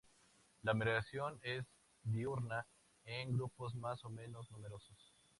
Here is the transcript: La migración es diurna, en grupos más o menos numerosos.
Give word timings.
La 0.63 0.73
migración 0.73 1.39
es 1.43 1.63
diurna, 2.01 2.65
en 3.05 3.33
grupos 3.37 3.75
más 3.75 4.03
o 4.03 4.09
menos 4.09 4.49
numerosos. 4.49 5.13